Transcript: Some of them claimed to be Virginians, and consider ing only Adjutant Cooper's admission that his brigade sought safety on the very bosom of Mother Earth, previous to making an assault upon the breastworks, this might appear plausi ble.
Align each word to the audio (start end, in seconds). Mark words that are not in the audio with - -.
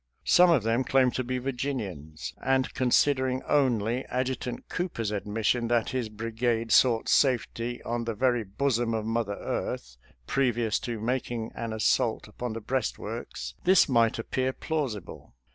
Some 0.25 0.49
of 0.49 0.63
them 0.63 0.83
claimed 0.83 1.13
to 1.13 1.23
be 1.23 1.37
Virginians, 1.37 2.33
and 2.43 2.73
consider 2.73 3.27
ing 3.27 3.43
only 3.43 4.03
Adjutant 4.05 4.67
Cooper's 4.67 5.11
admission 5.11 5.67
that 5.67 5.91
his 5.91 6.09
brigade 6.09 6.71
sought 6.71 7.07
safety 7.07 7.83
on 7.83 8.05
the 8.05 8.15
very 8.15 8.43
bosom 8.43 8.95
of 8.95 9.05
Mother 9.05 9.35
Earth, 9.39 9.97
previous 10.25 10.79
to 10.79 10.99
making 10.99 11.51
an 11.53 11.71
assault 11.71 12.27
upon 12.27 12.53
the 12.53 12.61
breastworks, 12.61 13.53
this 13.63 13.87
might 13.87 14.17
appear 14.17 14.53
plausi 14.53 15.05
ble. 15.05 15.35